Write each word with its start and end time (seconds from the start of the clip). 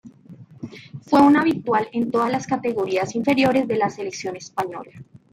Fue 1.03 1.21
un 1.21 1.37
habitual 1.37 1.87
en 1.93 2.09
todas 2.09 2.31
las 2.31 2.47
categorías 2.47 3.13
inferiores 3.13 3.67
de 3.67 3.77
la 3.77 3.91
selección 3.91 4.35
española. 4.35 4.89